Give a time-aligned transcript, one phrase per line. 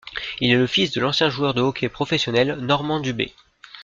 [0.39, 3.35] Il est le fils de l'ancien joueur de hockey professionnel Normand Dubé.